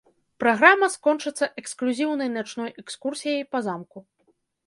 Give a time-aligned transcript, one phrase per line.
[0.43, 3.97] Праграма скончыцца эксклюзіўнай начной экскурсіяй па замку.